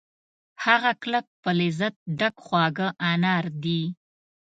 [0.65, 3.81] هغه کلک په لذت ډک خواږه انار دي